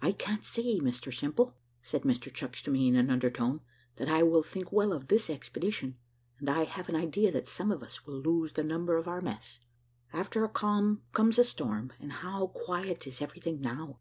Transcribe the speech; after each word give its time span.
"I 0.00 0.12
can't 0.12 0.44
say, 0.44 0.78
Mr 0.78 1.12
Simple," 1.12 1.56
said 1.82 2.02
Mr 2.02 2.32
Chucks 2.32 2.62
to 2.62 2.70
me 2.70 2.86
in 2.86 2.94
an 2.94 3.10
undertone 3.10 3.60
"that 3.96 4.08
I 4.08 4.22
think 4.42 4.70
well 4.70 4.92
of 4.92 5.08
this 5.08 5.28
expedition; 5.28 5.98
and 6.38 6.48
I 6.48 6.62
have 6.62 6.88
an 6.88 6.94
idea 6.94 7.32
that 7.32 7.48
some 7.48 7.72
of 7.72 7.82
us 7.82 8.06
will 8.06 8.20
lose 8.20 8.52
the 8.52 8.62
number 8.62 8.96
of 8.96 9.08
our 9.08 9.20
mess. 9.20 9.58
After 10.12 10.44
a 10.44 10.48
calm 10.48 11.02
comes 11.12 11.40
a 11.40 11.44
storm; 11.44 11.92
and 11.98 12.12
how 12.12 12.46
quiet 12.54 13.04
is 13.08 13.20
everything 13.20 13.60
now! 13.60 13.98